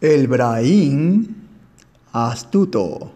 El 0.00 0.28
Brahim 0.28 1.26
astuto. 2.12 3.10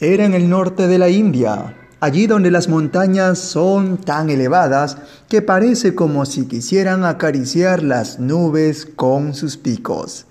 Era 0.00 0.24
en 0.24 0.34
el 0.34 0.50
norte 0.50 0.88
de 0.88 0.98
la 0.98 1.10
India, 1.10 1.76
allí 2.00 2.26
donde 2.26 2.50
las 2.50 2.68
montañas 2.68 3.38
son 3.38 3.98
tan 3.98 4.28
elevadas 4.28 4.98
que 5.28 5.42
parece 5.42 5.94
como 5.94 6.26
si 6.26 6.48
quisieran 6.48 7.04
acariciar 7.04 7.84
las 7.84 8.18
nubes 8.18 8.88
con 8.96 9.32
sus 9.32 9.56
picos. 9.56 10.26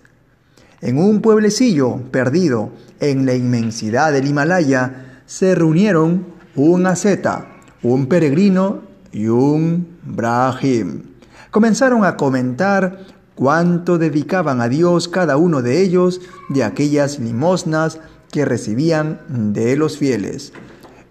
En 0.82 0.98
un 0.98 1.22
pueblecillo 1.22 2.02
perdido 2.12 2.72
en 3.00 3.26
la 3.26 3.34
inmensidad 3.34 4.12
del 4.12 4.28
Himalaya 4.28 5.22
se 5.26 5.56
reunieron 5.56 6.26
un 6.58 6.86
asceta, 6.86 7.48
un 7.82 8.08
peregrino 8.08 8.82
y 9.14 9.28
un 9.28 10.00
brahim. 10.04 11.04
Comenzaron 11.50 12.04
a 12.04 12.18
comentar 12.18 13.15
cuánto 13.36 13.98
dedicaban 13.98 14.62
a 14.62 14.70
Dios 14.70 15.08
cada 15.08 15.38
uno 15.38 15.62
de 15.62 15.82
ellos 15.82 16.22
de 16.50 16.64
aquellas 16.64 17.20
limosnas 17.20 18.00
que 18.32 18.46
recibían 18.46 19.20
de 19.30 19.76
los 19.76 19.98
fieles. 19.98 20.54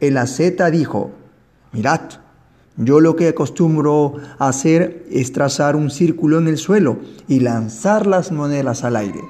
El 0.00 0.16
asceta 0.16 0.70
dijo, 0.70 1.12
mirad, 1.72 2.00
yo 2.76 3.00
lo 3.00 3.14
que 3.14 3.28
acostumbro 3.28 4.16
hacer 4.38 5.06
es 5.10 5.32
trazar 5.32 5.76
un 5.76 5.90
círculo 5.90 6.38
en 6.38 6.48
el 6.48 6.58
suelo 6.58 6.98
y 7.28 7.40
lanzar 7.40 8.06
las 8.06 8.32
monedas 8.32 8.82
al 8.82 8.96
aire. 8.96 9.20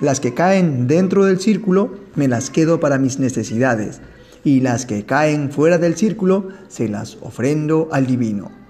Las 0.00 0.20
que 0.20 0.34
caen 0.34 0.88
dentro 0.88 1.24
del 1.24 1.40
círculo 1.40 1.94
me 2.16 2.28
las 2.28 2.50
quedo 2.50 2.80
para 2.80 2.98
mis 2.98 3.18
necesidades 3.18 4.00
y 4.42 4.60
las 4.60 4.84
que 4.84 5.06
caen 5.06 5.50
fuera 5.50 5.78
del 5.78 5.96
círculo 5.96 6.48
se 6.68 6.88
las 6.88 7.18
ofrendo 7.22 7.88
al 7.92 8.06
divino. 8.06 8.65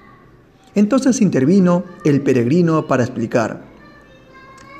Entonces 0.76 1.20
intervino 1.22 1.84
el 2.04 2.20
peregrino 2.20 2.86
para 2.86 3.02
explicar. 3.02 3.62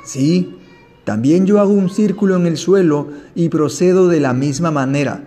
Sí, 0.05 0.55
también 1.03 1.45
yo 1.45 1.59
hago 1.59 1.73
un 1.73 1.89
círculo 1.89 2.37
en 2.37 2.45
el 2.45 2.55
suelo 2.55 3.07
y 3.33 3.49
procedo 3.49 4.07
de 4.07 4.19
la 4.19 4.33
misma 4.33 4.71
manera, 4.71 5.23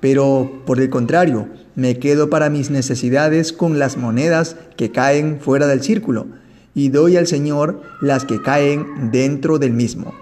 pero 0.00 0.62
por 0.66 0.80
el 0.80 0.90
contrario, 0.90 1.48
me 1.76 1.98
quedo 1.98 2.28
para 2.28 2.50
mis 2.50 2.68
necesidades 2.70 3.52
con 3.52 3.78
las 3.78 3.96
monedas 3.96 4.56
que 4.76 4.90
caen 4.90 5.38
fuera 5.40 5.68
del 5.68 5.82
círculo 5.82 6.26
y 6.74 6.88
doy 6.88 7.16
al 7.16 7.28
Señor 7.28 7.82
las 8.00 8.24
que 8.24 8.42
caen 8.42 9.10
dentro 9.12 9.58
del 9.58 9.72
mismo. 9.72 10.12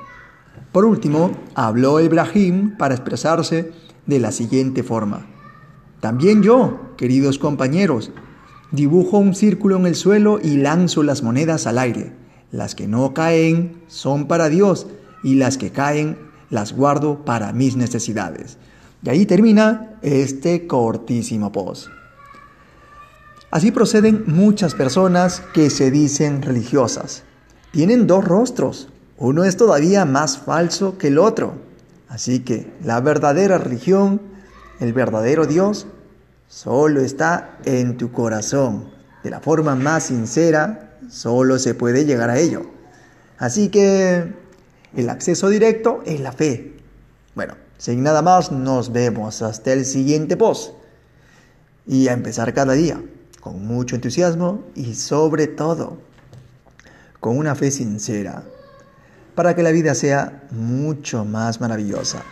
Por 0.73 0.85
último, 0.85 1.31
habló 1.55 2.01
Ibrahim 2.01 2.77
para 2.77 2.95
expresarse 2.95 3.73
de 4.05 4.21
la 4.21 4.31
siguiente 4.31 4.83
forma. 4.83 5.25
También 6.01 6.43
yo, 6.43 6.93
queridos 6.99 7.39
compañeros, 7.39 8.11
Dibujo 8.73 9.19
un 9.19 9.35
círculo 9.35 9.77
en 9.77 9.87
el 9.87 9.95
suelo 9.95 10.41
y 10.43 10.57
lanzo 10.57 11.03
las 11.03 11.23
monedas 11.23 11.67
al 11.67 11.79
aire. 11.79 12.13
Las 12.51 12.75
que 12.75 12.89
no 12.89 13.15
caen 13.15 13.83
son 13.87 14.27
para 14.27 14.49
Dios 14.49 14.87
y 15.23 15.37
las 15.37 15.57
que 15.57 15.71
caen 15.71 16.19
las 16.51 16.73
guardo 16.73 17.25
para 17.25 17.53
mis 17.53 17.77
necesidades. 17.77 18.59
Y 19.03 19.09
ahí 19.09 19.27
termina 19.27 19.99
este 20.03 20.67
cortísimo 20.67 21.53
post. 21.53 21.89
Así 23.51 23.71
proceden 23.71 24.25
muchas 24.27 24.75
personas 24.75 25.43
que 25.55 25.71
se 25.71 25.91
dicen 25.91 26.43
religiosas. 26.43 27.23
Tienen 27.71 28.07
dos 28.07 28.25
rostros. 28.25 28.89
Uno 29.19 29.45
es 29.45 29.57
todavía 29.57 30.05
más 30.05 30.39
falso 30.39 30.99
que 30.99 31.09
el 31.09 31.19
otro. 31.19 31.55
Así 32.09 32.41
que 32.41 32.73
la 32.83 33.01
verdadera 33.01 33.59
religión, 33.59 34.21
el 34.81 34.93
verdadero 34.93 35.47
Dios, 35.47 35.87
solo 36.49 37.01
está 37.01 37.59
en 37.65 37.97
tu 37.97 38.13
corazón. 38.13 38.91
De 39.23 39.31
la 39.31 39.41
forma 39.41 39.75
más 39.75 40.05
sincera, 40.05 40.99
solo 41.09 41.59
se 41.59 41.75
puede 41.75 42.05
llegar 42.05 42.31
a 42.31 42.39
ello. 42.39 42.63
Así 43.39 43.69
que 43.69 44.33
el 44.95 45.11
acceso 45.11 45.49
directo 45.49 46.03
es 46.07 46.21
la 46.21 46.33
fe. 46.33 46.77
Bueno, 47.35 47.55
sin 47.79 48.03
nada 48.03 48.23
más, 48.23 48.51
nos 48.51 48.93
vemos 48.93 49.43
hasta 49.43 49.73
el 49.73 49.85
siguiente 49.85 50.37
post. 50.37 50.75
Y 51.87 52.09
a 52.09 52.13
empezar 52.13 52.53
cada 52.55 52.73
día, 52.73 53.01
con 53.41 53.65
mucho 53.67 53.95
entusiasmo 53.95 54.65
y 54.75 54.95
sobre 54.95 55.47
todo, 55.47 55.99
con 57.21 57.37
una 57.37 57.55
fe 57.55 57.71
sincera, 57.71 58.43
para 59.35 59.55
que 59.55 59.63
la 59.63 59.71
vida 59.71 59.95
sea 59.95 60.45
mucho 60.51 61.25
más 61.25 61.61
maravillosa. 61.61 62.23